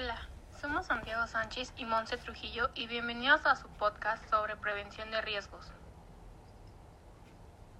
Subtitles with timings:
[0.00, 0.28] Hola,
[0.60, 5.72] somos Santiago Sánchez y Monse Trujillo y bienvenidos a su podcast sobre prevención de riesgos.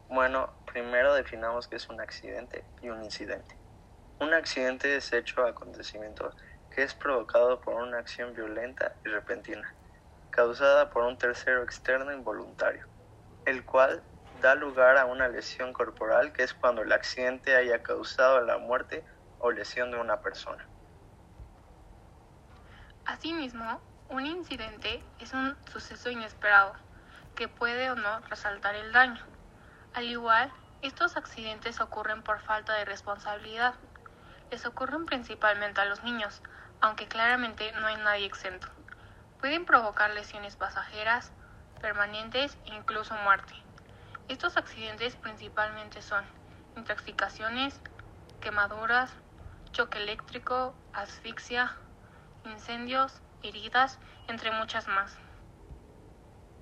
[0.08, 3.56] Bueno, primero definamos qué es un accidente y un incidente.
[4.18, 6.32] Un accidente es hecho o acontecimiento
[6.74, 9.72] que es provocado por una acción violenta y repentina,
[10.30, 12.88] causada por un tercero externo involuntario,
[13.44, 14.02] el cual
[14.42, 19.04] da lugar a una lesión corporal que es cuando el accidente haya causado la muerte
[19.38, 20.66] o lesión de una persona.
[23.08, 23.80] Asimismo,
[24.10, 26.74] un incidente es un suceso inesperado
[27.36, 29.24] que puede o no resaltar el daño.
[29.94, 33.72] Al igual, estos accidentes ocurren por falta de responsabilidad.
[34.50, 36.42] Les ocurren principalmente a los niños,
[36.82, 38.68] aunque claramente no hay nadie exento.
[39.40, 41.32] Pueden provocar lesiones pasajeras,
[41.80, 43.54] permanentes e incluso muerte.
[44.28, 46.26] Estos accidentes principalmente son
[46.76, 47.80] intoxicaciones,
[48.42, 49.10] quemaduras,
[49.72, 51.74] choque eléctrico, asfixia,
[52.50, 53.98] incendios, heridas,
[54.28, 55.16] entre muchas más.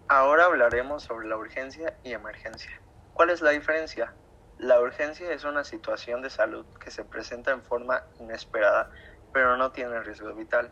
[0.08, 2.70] Ahora hablaremos sobre la urgencia y emergencia.
[3.14, 4.14] ¿Cuál es la diferencia?
[4.58, 8.90] La urgencia es una situación de salud que se presenta en forma inesperada,
[9.32, 10.70] pero no tiene riesgo vital.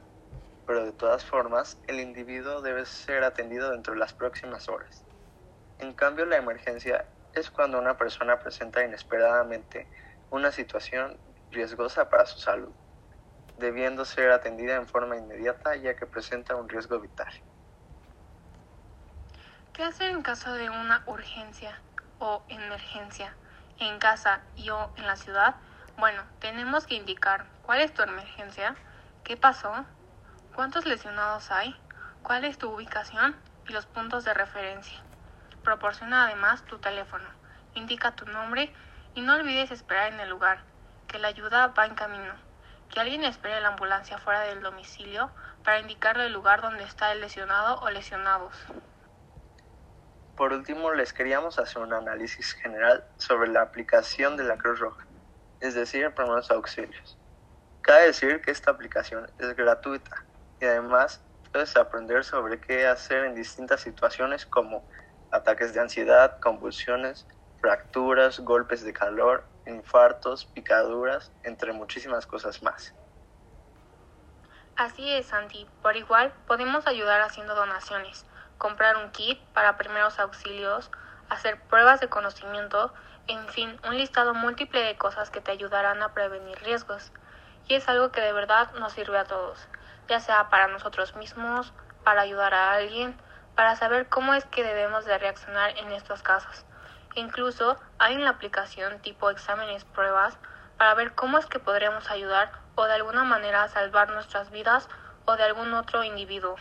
[0.66, 5.04] Pero de todas formas, el individuo debe ser atendido dentro de las próximas horas.
[5.78, 9.86] En cambio, la emergencia es cuando una persona presenta inesperadamente
[10.30, 11.18] una situación
[11.50, 12.72] riesgosa para su salud
[13.58, 17.28] debiendo ser atendida en forma inmediata ya que presenta un riesgo vital.
[19.72, 21.80] ¿Qué hacer en caso de una urgencia
[22.18, 23.36] o emergencia
[23.78, 25.56] en casa y o en la ciudad?
[25.96, 28.76] Bueno, tenemos que indicar cuál es tu emergencia,
[29.24, 29.84] qué pasó,
[30.54, 31.74] cuántos lesionados hay,
[32.22, 33.36] cuál es tu ubicación
[33.68, 35.02] y los puntos de referencia.
[35.62, 37.28] Proporciona además tu teléfono,
[37.74, 38.72] indica tu nombre
[39.14, 40.62] y no olvides esperar en el lugar,
[41.08, 42.53] que la ayuda va en camino
[42.94, 45.28] que alguien espere la ambulancia fuera del domicilio
[45.64, 48.54] para indicarle el lugar donde está el lesionado o lesionados.
[50.36, 55.04] Por último, les queríamos hacer un análisis general sobre la aplicación de la Cruz Roja,
[55.60, 57.18] es decir, primeros auxilios.
[57.82, 60.24] Cabe decir que esta aplicación es gratuita
[60.60, 61.20] y además
[61.52, 64.88] puedes aprender sobre qué hacer en distintas situaciones como
[65.32, 67.26] ataques de ansiedad, convulsiones,
[67.60, 72.94] fracturas, golpes de calor, infartos, picaduras, entre muchísimas cosas más.
[74.76, 75.68] Así es, Santi.
[75.82, 78.26] Por igual, podemos ayudar haciendo donaciones,
[78.58, 80.90] comprar un kit para primeros auxilios,
[81.28, 82.92] hacer pruebas de conocimiento,
[83.28, 87.12] en fin, un listado múltiple de cosas que te ayudarán a prevenir riesgos.
[87.68, 89.68] Y es algo que de verdad nos sirve a todos,
[90.08, 91.72] ya sea para nosotros mismos,
[92.02, 93.16] para ayudar a alguien,
[93.54, 96.66] para saber cómo es que debemos de reaccionar en estos casos.
[97.14, 100.36] Incluso hay en la aplicación tipo exámenes pruebas
[100.78, 104.88] para ver cómo es que podremos ayudar o de alguna manera salvar nuestras vidas
[105.24, 106.56] o de algún otro individuo.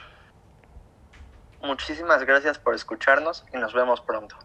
[1.62, 4.38] Muchísimas gracias por escucharnos y nos vemos pronto.